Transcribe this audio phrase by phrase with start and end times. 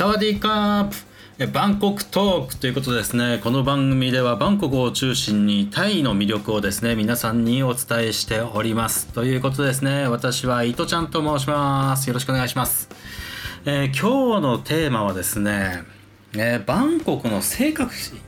[0.00, 1.52] サワディーカープ。
[1.52, 3.38] バンコクトークということですね。
[3.44, 9.08] この番組ではバンコクを中心にタイの魅力をですね皆さんにお伝えしております。
[9.08, 10.08] ということですね。
[10.08, 12.06] 私は伊藤ちゃんと申します。
[12.06, 12.88] よろしくお願いします、
[13.66, 15.82] えー、今日のテーマはですね、
[16.32, 18.22] えー、バンコクの生活費。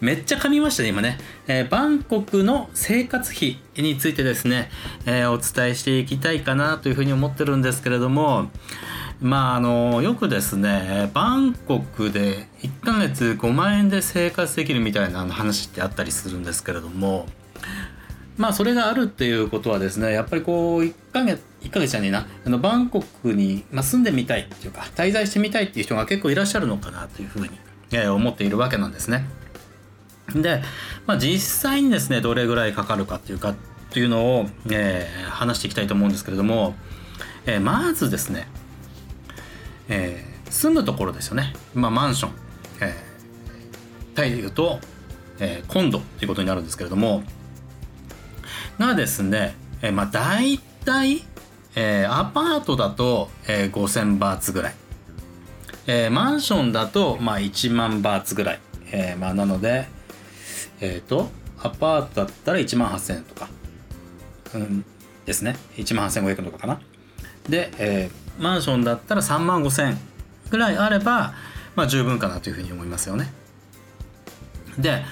[0.00, 4.70] めっちゃ噛みましたね今ね、えー、バンコクの生活費についてですね、
[5.04, 8.50] えお伝えしていきたいかなというふうに思ってるんですけれども
[9.20, 17.26] まああのよくですねバンコクで1ヶ月5万円で生活できるみたいな話ってあったりするんですけれども
[18.36, 27.50] まあそれがあるっていうことはですねやっぱりこう1ヶ月1ヶ月じゃねえなあのバンコクに、まあ、住んでみたいっていうか滞在してみたいっていう人が結構いらっしゃるのかなというふうに、
[27.92, 29.24] え思っているわけなんですね。
[30.34, 30.62] で、
[31.06, 33.54] まあ、実際にですねどれぐらいかかるかっていうかっ
[33.90, 36.74] ていうのを、えー、話していきたいと思うんですけれども、
[37.46, 38.48] えー、まずですね
[39.88, 42.32] えー、住むところですよね、まあ、マンション、
[42.80, 44.78] えー、タイでいうと、
[45.38, 47.22] えー、コンドということになるんですけれども。
[48.78, 51.22] がですね、えー、まあ大体、
[51.76, 54.74] えー、アパートだと、えー、5000バーツぐらい、
[55.86, 59.86] えー、マンションだと、まあ、1万バーツぐらい、えーまあ、なので
[60.80, 61.28] えっ、ー、と
[61.62, 63.48] アパートだったら1万8000円とか、
[64.54, 64.84] うん、
[65.24, 65.56] ですね。
[65.76, 66.80] 1万8500円とかかな。
[67.48, 69.98] で、えー、マンションだったら3万5千円
[70.50, 71.34] ぐらいあれば、
[71.76, 73.32] まあ、十分かなというふうに思いますよね。
[74.78, 75.02] で、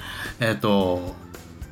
[0.41, 1.15] えっ、ー、と、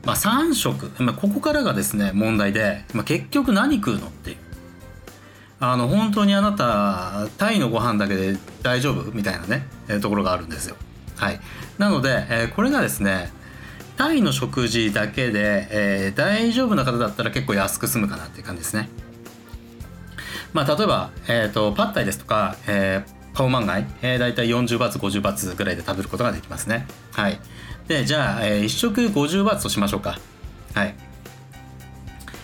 [0.05, 4.37] まあ、3食、まあ、ここからがですね問題で、まあ、結局何食うのっていう。
[5.62, 9.12] あの本当にあなたタイのご飯だけで大丈夫？
[9.12, 10.77] みたいなね、えー、ところがあるんですよ。
[11.17, 11.41] はい、
[11.77, 13.31] なので、えー、これがですね
[13.98, 18.89] タイの食事だけで、えー、大丈夫な方だったら結構安く済むかなっていう感じですね。
[20.53, 26.87] まあ、例えば、えーと、パッタイですとか、えー、パオマンガイ、えー、大体40バーツ50バーツぐらいで食べることができますね。
[27.12, 27.39] はい。
[27.89, 30.19] でじゃあ、えー、1食50バーツとしましょうか。
[30.75, 30.95] はい。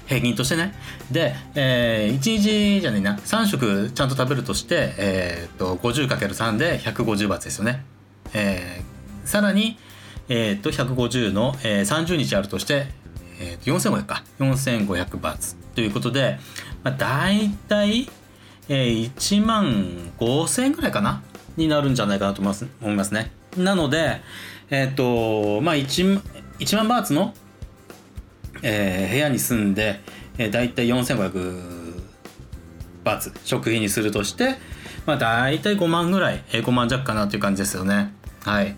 [0.06, 0.74] 平均としてね。
[1.10, 3.16] で、えー、1日じゃねえな。
[3.16, 7.84] 3食ちゃんと食べるとして、えーと、50×3 で150バーツですよね、
[8.34, 9.78] えー、さらに、
[10.28, 12.86] えーと、150の、えー、30日あるとして、
[13.40, 14.24] えー、と4500か。
[14.38, 15.56] 4500バーツ。
[15.74, 16.38] ということで、
[16.86, 18.08] まあ、大体、
[18.68, 21.20] えー、1万5000円ぐらいかな？
[21.56, 23.32] になるんじゃないかなと思います思いますね。
[23.56, 24.20] なので、
[24.70, 26.20] えっ、ー、と、まあ1、
[26.60, 27.34] 1万バーツの、
[28.62, 29.98] えー、部屋に住んで、
[30.38, 32.02] えー、大体4500
[33.02, 34.54] バーツ食費にするとして、
[35.06, 38.14] まあ、大体5万ぐらい、えー、5万弱かなという感じですよね。
[38.44, 38.76] はい。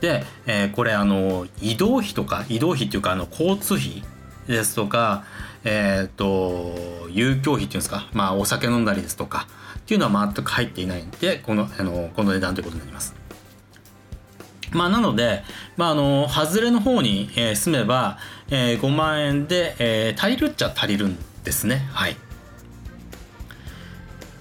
[0.00, 4.04] で、えー、これあの移動費とか移動費っていうかあの交通費
[4.46, 5.24] ですとか、
[5.64, 9.46] えっ、ー、と、遊興費っていうんですか、まあ、お酒飲んだりですとか、
[9.78, 13.14] っていうのは全く入っていないんで、この、あの、この値段ということになります。
[14.72, 15.42] まあ、なので、
[15.76, 18.18] まあ、あの、外れの方に、えー、住めば、
[18.50, 21.88] えー、5万円で、えー、足りるっちゃ足りるんですね。
[21.92, 22.16] はい。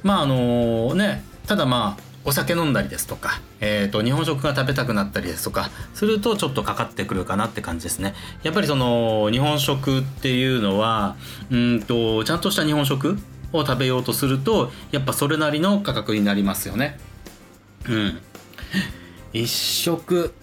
[0.03, 8.15] まあ、あのね、ただまあ、お酒飲んだりですとか、えーと、日本食が食べたくなったりですとかするとちょっとかかってくるかなって感じですね。
[8.43, 11.15] やっぱりその日本食っていうのは
[11.49, 13.17] うんとちゃんとした日本食
[13.53, 16.99] を食べようとするとやっぱそれなりの価格になりますよね。
[17.88, 18.19] うん。
[19.31, 20.33] 一食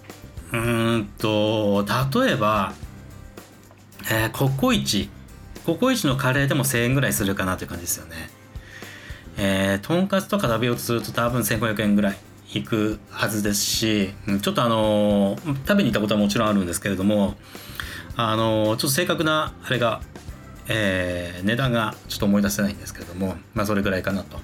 [0.55, 1.85] うんと
[2.15, 2.73] 例えば、
[4.11, 5.11] えー、ココイチ。
[5.67, 8.31] ココイチのカレーでも1000円ぐらいするかなという感じですよね。
[9.37, 12.17] えー、とんかつとか食べようとすると多分1500円ぐらい
[12.55, 14.11] いくはずですし
[14.43, 17.35] ちょっとあのー、食べに行ったことはもちろんあるんですけれども
[18.17, 20.01] あのー、ちょっと正確なあれが、
[20.69, 24.39] えー、値段がちょっと思い出せないんですけれどもまあそれぐらいかなと。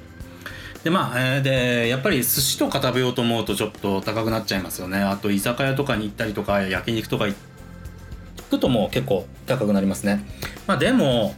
[0.82, 7.36] でまあ、えー、でやっぱり寿司とか食べようと思うとちょっと高くなっちゃいますよねあと居酒屋とかに行ったりとか焼肉とか行
[8.50, 10.24] くとも結構高くなりますね
[10.66, 11.34] まあでも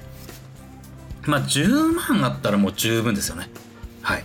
[1.26, 3.48] まあ10万あったらもう十分ですよね。
[4.02, 4.24] はい。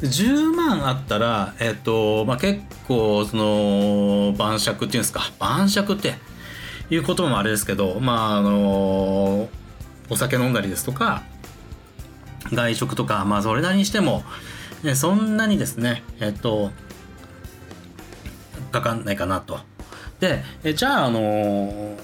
[0.00, 5.32] 10万あったらえっ、とまあ結構その晩酌っていうんですか。
[5.38, 6.14] 晩酌って
[6.90, 9.48] いうこともあれですけどまああの
[10.10, 11.22] お酒飲んだりですとか
[12.52, 14.24] 外食とかまあそれなりにしても、
[14.82, 16.70] ね、そんなにですねえっ、と
[18.72, 19.60] かかんないかなと。
[20.18, 21.96] でえじゃああの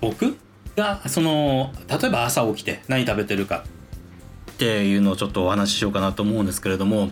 [0.00, 0.36] 僕
[0.76, 3.64] がその例えば朝起きて何食べてるか
[4.52, 7.10] っていうのをちょっとお話ししようかなと思うんですけれども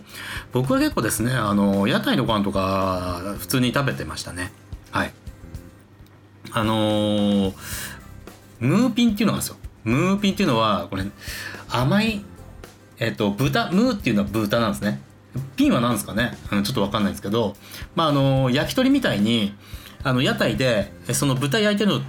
[0.51, 4.51] 僕は結構ですねあの屋台のご飯とか普通に食べてましたね。
[4.91, 5.13] はい。
[6.51, 7.53] あのー、
[8.59, 9.57] ムーピンっていうのがあるんですよ。
[9.83, 11.03] ムーピンっていうのはこれ
[11.69, 12.23] 甘い
[12.97, 15.01] えっ、と豚ムーっていうのは豚なんですね。
[15.57, 17.57] ピンは何ですかね、ちょっと分かんないんですけど、
[17.93, 19.53] まあ、あの焼き鳥みたいに
[20.01, 22.05] あの屋台でその豚焼いてるの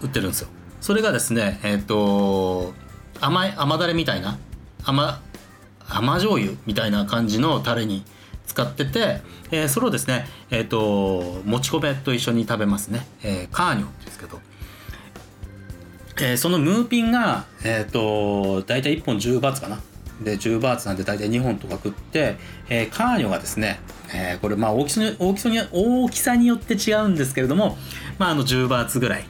[0.00, 0.48] 売ってるんですよ。
[0.80, 2.72] それがですねえっ、ー、と
[3.20, 4.38] 甘い甘だれみたいな
[4.84, 5.20] 甘
[5.88, 8.04] 甘醤油みたいな感じのタレに
[8.46, 9.20] 使ってて、
[9.50, 14.40] えー、それをですねえっ、ー、ともち米と一緒に食べますね、えー、カーニョって言うんですけど
[16.20, 19.80] えー、そのムーピンが、えっ、ー、と、大体1本10バーツかな。
[20.20, 22.36] で、10バーツなんで大体2本とか食って、
[22.68, 23.78] えー、カーニョがですね、
[24.12, 27.78] えー、これまあ大きさに大きさに大きさによって違うんですけれども、
[28.18, 29.26] まああの10バーツぐらい。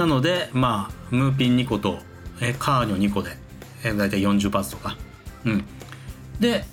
[0.00, 1.98] なので、まあ、ムーピン2個と、
[2.40, 3.36] え、カーニョ2個で、
[3.84, 4.96] えー、大体40バーツとか。
[5.44, 5.64] うん。
[6.40, 6.64] で、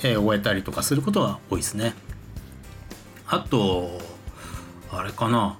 [0.00, 1.94] えー、終えたりとかすることが多いですね。
[3.28, 4.00] あと、
[4.90, 5.56] あれかな。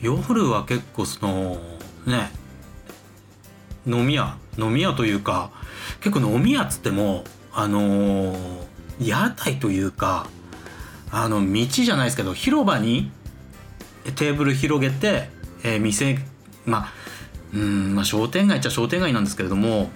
[0.00, 1.56] 夜は結構その、
[2.04, 2.32] ね
[3.86, 5.50] 飲み屋飲み屋というか
[6.00, 7.22] 結構飲み屋っつっても
[7.52, 8.66] あのー、
[9.00, 10.26] 屋台というか
[11.12, 13.10] あの道じゃないですけど広場に
[14.16, 16.18] テーブル広げて、えー、店
[16.66, 16.92] まあ
[17.54, 19.90] うんまあ商店街っちゃ商店街なんですけれども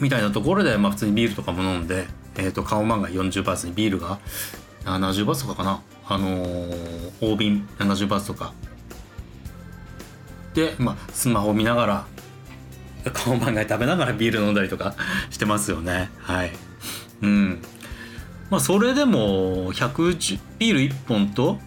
[0.00, 2.06] みたいなところで、まあ、普通にビールとかも飲んで、
[2.36, 4.18] えーと、顔漫画40バーツにビールが
[4.84, 5.80] 70バーツとかかな。
[6.08, 8.52] あのー、大瓶70バーツとか。
[10.54, 12.06] で、まあ、スマホ見ながら
[13.12, 14.94] 顔漫画食べながらビール飲んだりとか
[15.30, 16.10] してますよね。
[16.18, 16.52] はい。
[17.22, 17.62] うん。
[18.50, 21.58] まあそれでも110ビール1本と、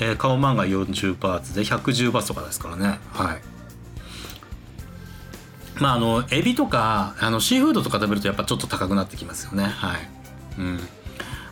[0.00, 2.98] えー、顔漫画40バーツで110バーツとかですからね。
[3.12, 3.42] はい。
[5.80, 9.64] まああのエビとかあのシーフードとか食べるとやっぱちょっと高くなってきますよね。
[9.64, 10.00] はい。
[10.58, 10.80] うん。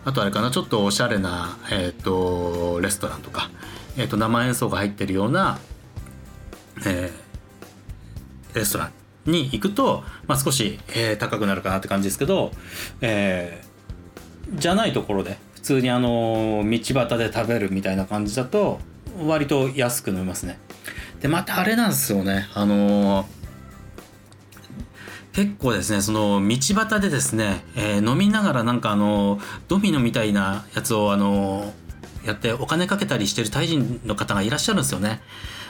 [0.04, 3.50] あとあれかなちょっとおしゃれな、えーと、レストランとか、
[3.98, 5.58] えーと生演奏が入ってるような
[6.86, 8.90] えー、レストラ
[9.26, 12.52] ンに行くと、まあ、少し、えー、高くなるかなって感じですけど、
[13.00, 18.78] えー、じゃないところで普通にあの道端で食べるみたいな感じだと
[19.26, 20.58] 割と安く飲みますね。
[21.20, 23.26] でまたあれなんですよねあの
[25.32, 31.72] 結構ですねその道端でですね、えー、飲みながらなんかあのドミノみたいなやつをあの
[32.24, 35.20] やってお金かけたりしてるタイ人の方がいらっしゃるんですよね。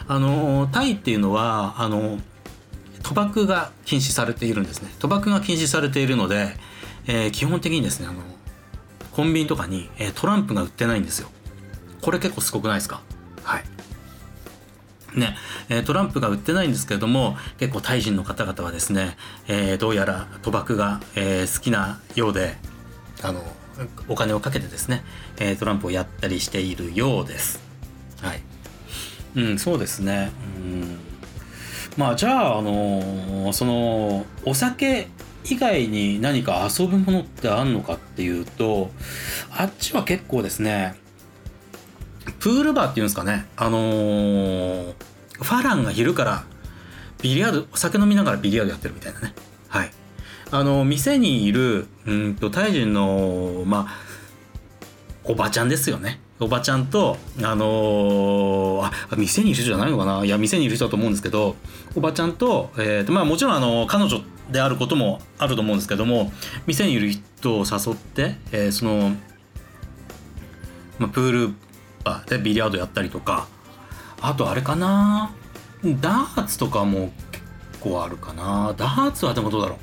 [0.07, 2.19] あのタイっていうのはあの
[3.03, 6.49] 賭博が禁止されているんですね賭博が禁止されているので、
[7.07, 8.23] えー、基本的にですねあの
[9.19, 11.29] コンビニとかに、え、トランプが売ってないんですよ。
[12.03, 13.03] これ結構すごくないですか？
[13.43, 13.65] はい。
[15.19, 15.37] ね、
[15.69, 19.17] え、トランプが売ってないんですけれども結構タイ人の方々はですね、
[19.49, 22.59] えー、どうやら賭博が、えー、好きなようで
[23.21, 23.43] あの
[24.07, 25.03] お金をかけてですね、
[25.41, 27.61] えトランプをやったりしているようです。
[28.23, 28.43] はい。
[29.35, 30.31] うんそうですね。
[30.59, 30.99] うん。
[31.97, 35.09] まあじゃああのー、そのお酒
[35.51, 38.91] 以外に何か遊ぶものってあんのかっていうと
[39.51, 40.97] あっちは結構ですね
[42.41, 44.95] プールバーっていうんですかねあのー、
[45.33, 46.45] ファランが昼から
[47.23, 49.35] ビリヤードお酒飲みながらビリヤードやってるみたいなね。
[49.69, 49.91] はい。
[50.51, 53.99] あの店にいるうんとタイ人のまあ
[55.25, 56.21] おばちゃんですよね。
[56.41, 60.25] おばちゃんと、あのー、あ、店にいる人じゃないのかな？
[60.25, 61.57] いや、店にいる人だと思うんですけど、
[61.97, 66.33] おばちゃんと、えーとまあ、もちろんあの彼女であることもあると思うんですけども、
[66.67, 69.11] 店にいる人を誘って、えー、その、
[70.99, 71.55] まあ、プール
[72.05, 73.47] バーでビリヤードやったりとか、
[74.21, 75.33] あとあれかな
[75.83, 77.45] ダーツとかも結
[77.81, 78.75] 構あるかな。
[78.77, 79.79] ダーツはでもどうだろう。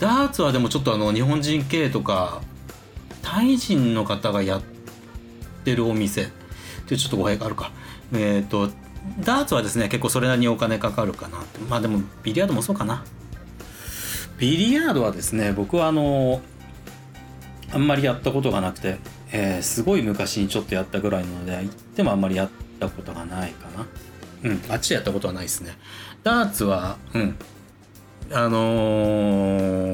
[0.00, 2.40] ダーツはでもちょっとあの日本人系とか
[3.22, 4.62] タイ人の方がやっ
[5.64, 6.22] てるお店。
[6.22, 6.26] っ
[6.88, 7.70] てちょっと語弊があるか。
[8.14, 8.70] えっ、ー、と
[9.20, 11.38] ダーツはですね結構それなりにお金かかるかな。
[11.68, 13.04] まあでもビリヤードもそうかな。
[14.38, 16.40] ビリヤードはですね僕はあの
[17.72, 18.98] あんまりやったことがなくて、
[19.32, 23.86] えー、すごい昔にちょっとやったぐらいなので行ってもあんまりやったことがないかな。
[24.44, 25.76] うんあっちでやったことはないですね。
[26.22, 27.36] ダーツはうん。
[28.30, 28.58] あの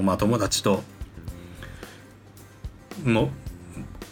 [0.00, 0.82] ー、まあ友達と
[3.04, 3.30] も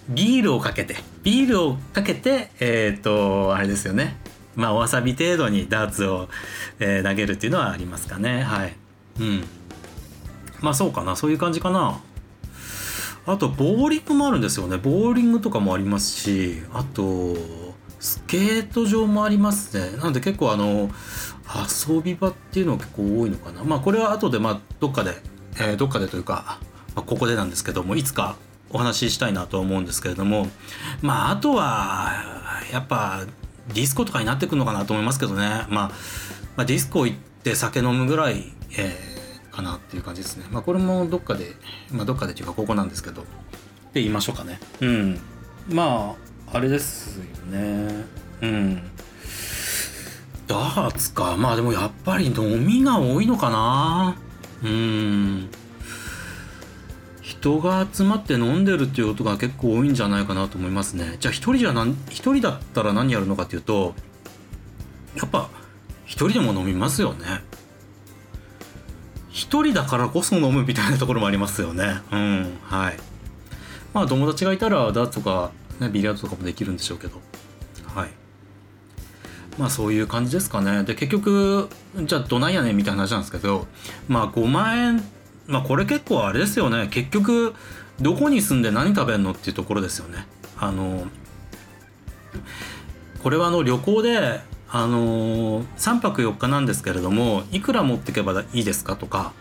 [0.08, 4.16] ビールをかけてビールをかけてえっ、ー、とあれですよね。
[4.56, 6.28] まあおわさび程度にダーツを、
[6.78, 8.42] えー、投げるっていうのはありますかね。
[8.42, 8.74] はい。
[9.20, 9.44] うん。
[10.62, 12.00] まあそうかなそういう感じかな。
[13.24, 14.78] あとボーリングもあるんですよね。
[14.78, 17.36] ボーリングとかもありますしあと
[18.00, 19.96] スケート場もありますね。
[19.98, 20.90] なので結構あの
[21.88, 23.62] 遊び場っていうのは結構多いのかな。
[23.62, 25.14] まあこれは後でまあどっかで、
[25.56, 26.58] えー、どっかでというか、
[26.96, 28.36] まあ、ここでなんですけどもいつか
[28.70, 30.48] お話ししたいなと思うんですけれども
[31.00, 32.10] まああとは
[32.72, 33.24] やっぱ
[33.68, 35.90] ディスコとかになってくるのかなと思いますけどね、まあ、
[36.56, 39.21] まあ、ディスコ行って酒飲むぐらい、えー、
[39.52, 40.46] かなっていう感じですね。
[40.50, 41.52] まあこれもどっかで
[41.90, 43.22] まあどっかでっていうかここなんですけど。
[43.22, 43.24] っ
[43.92, 44.58] て言いましょうかね。
[44.80, 45.20] うん。
[45.68, 46.16] ま
[46.50, 48.04] ああれですよね。
[48.40, 48.82] うん。
[50.46, 51.36] ダーツか。
[51.36, 54.16] まあでもやっぱり飲みが多いのかな。
[54.64, 55.50] うん。
[57.20, 61.16] 人が集まって飲んでるっていうことが結構多いんじゃないかなと思いますね。
[61.20, 63.94] じゃあ一人じゃ何一人だったら何やるのかっていうと
[65.16, 65.48] やっぱ
[66.04, 67.26] 一人でも飲みますよね
[69.32, 72.02] 一人だからこそ飲むみたいなところもありますよね。
[72.12, 72.98] うんはい。
[73.94, 77.20] まあ友達がいたらダーツとか、ね、ビリヤードとかもできるんでしょうけど。
[77.94, 78.10] はい。
[79.58, 80.84] まあそういう感じですかね。
[80.84, 83.66] で結局じゃあどないやねんみたいな話なんですけど
[84.06, 85.04] まあ5万円
[85.46, 86.88] まあこれ結構あれですよね。
[86.90, 87.54] 結局
[88.00, 90.26] どこに住んで何食べるのっていうところですよね。
[90.58, 91.06] あの
[93.22, 94.40] これはあの旅行で
[94.74, 99.34] あの3泊4日なんですけれどもいくら持ってけばいいですかとか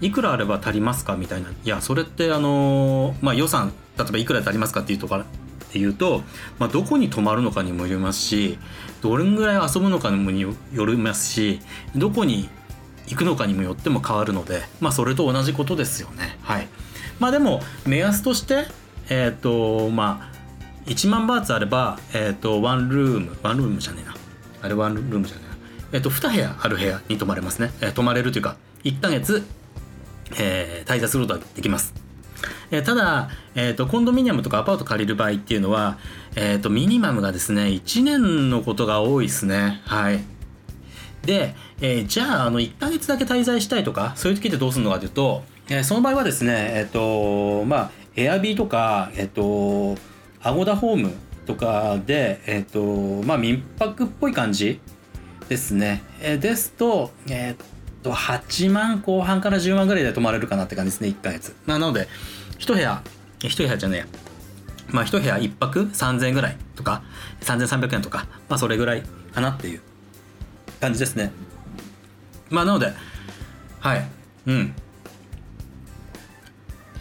[0.00, 1.50] いくらあれば足りますかみたいな。
[1.50, 5.24] いやそれってあのまあ予算例えばいくら足りますかっていうところっ
[5.72, 6.22] ていうと、
[6.58, 8.58] まあ、どこに泊まるのかにもよりますし
[9.00, 10.54] どれぐらい遊ぶのかにもよ
[10.86, 11.60] りますし
[11.96, 12.48] どこに
[13.08, 16.38] 行くのかにもよっても変わるので、まあ、それと同じことですよね。
[16.42, 16.68] はい、
[17.18, 18.66] まあでも目安として
[19.08, 20.32] え、ー、とまあ
[20.86, 24.21] 1万バーツあれば、えっ、ー、とワンルームワンルームじゃねえな。
[24.62, 25.56] あれワンルームじゃねえな
[25.94, 29.44] えっ、と2部屋ある部屋に泊まれますね、え、泊まれるというか1ヶ月、
[30.38, 31.94] えー、滞在することができます。
[32.70, 35.98] えー、ただ、えーと、コンドミニアムとかアパート借りる場合っていうのは、
[36.34, 39.82] えーと、ミニマムがですね1年のことが多いですね。
[39.84, 40.24] はい。
[41.24, 49.96] で、えー、じゃああの1ヶ月だけ滞在したいとかそういう時ってどうするのかというと、えー、その場合はですねえっ、ー、とまあエアビーとかえっ、と
[50.42, 51.12] アゴダホーム
[51.46, 52.82] とかでえっ、と
[53.22, 54.80] まあ民泊っぽい感じ
[55.48, 62.08] ですね、えですとえっ、と8万後半から10万ぐらいで泊まれるかなって感じですね1ヶ月、まあ、なので
[62.58, 63.02] 1部屋
[63.40, 64.06] 1部屋じゃねえや。
[64.92, 67.02] まあ1部屋1泊3000円ぐらいとか
[67.40, 69.80] 3300円とかまあそれぐらいかなっていう
[70.80, 71.32] 感じですね。
[72.50, 72.92] まあなので
[73.80, 74.06] はい。
[74.46, 74.74] うん。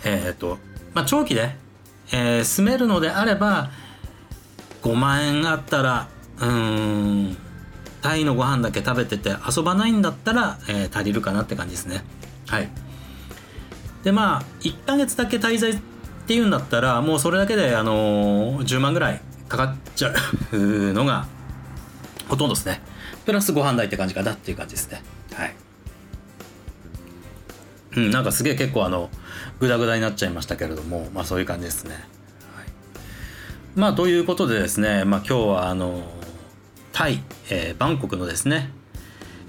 [0.04, 0.58] えっ、ー、と
[0.94, 1.56] まあ長期で、
[2.12, 3.72] えー、住めるのであれば
[4.82, 6.08] 5万円あったら
[6.40, 7.38] うん
[8.02, 12.04] タイのご飯だけ食べてて遊ばないんだったら、えー、足りるかなって感じですね。
[12.48, 12.70] はい。
[14.04, 15.80] でまあ1ヶ月だけ滞在っ
[16.26, 20.14] ていうんだったらもうそれだけで、あのー、10万ぐらいかかっちゃ
[20.52, 21.28] うのが
[22.28, 22.82] ほとんどですね。
[23.26, 25.04] プラスご飯代って感じかなっていう感じですね。
[25.34, 25.56] はい。
[27.98, 29.10] うんなんかすげえ結構あの
[29.60, 31.96] グダグダになっちゃいましたけれどもまあそういう感じですね、
[33.76, 36.04] まあということでですねまあ今日はあの
[36.92, 38.70] タイ、えー、バンコクのですね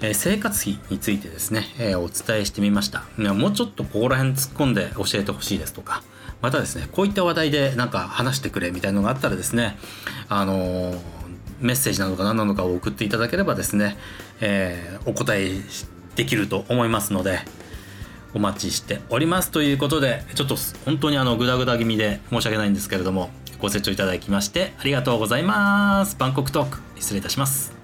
[0.01, 3.05] え生活費についてですね、えお伝えしてみました。
[3.17, 6.03] もうちょっとここら辺突っ込んで教えてほしいですとか
[6.41, 9.77] またですねこういった話題でなんか話してくれみたいなのがあったらですね
[10.27, 10.93] あの、
[11.61, 13.97] メッセージなのか何なのかを送っていただければですね、
[14.41, 15.51] え、お答え
[16.17, 17.39] できると思いますので
[18.33, 19.51] お待ちしております。
[19.51, 23.29] ということでちょっと本当にあのグダグダ気味で申し訳ないんですけれども
[23.63, 26.17] ご清聴いただきましてありがとうございます。
[26.19, 27.82] バンコクトーク失礼いたします。